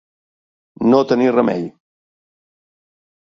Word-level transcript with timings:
No 0.93 1.01
tenir 1.11 1.27
remei. 1.35 1.67